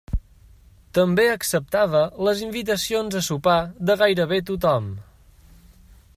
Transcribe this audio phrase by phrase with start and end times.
[0.97, 3.59] També acceptava les invitacions a sopar
[3.91, 4.93] de gairebé tothom.